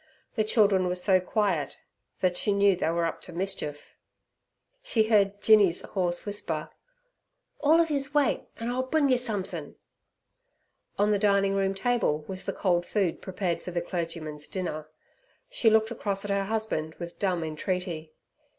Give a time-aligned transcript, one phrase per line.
[0.33, 1.77] The children were so quiet,
[2.21, 3.99] that she knew they were up to mischief.
[4.81, 6.71] She heard Jinny's hoarse whisper,
[7.59, 9.75] "Orl of yez wait an' I'll bring yer sumsin'."
[10.97, 14.89] On the dining room table was the cold food prepared for the clergyman's dinner.
[15.51, 18.11] She looked across at her husband with dumb entreaty.